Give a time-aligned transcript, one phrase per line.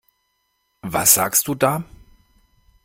[0.81, 1.83] Was sagst du da?